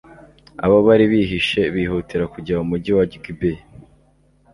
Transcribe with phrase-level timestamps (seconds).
[0.63, 3.61] abo bari bihishe bihutira kujya mu mugi wa gibeya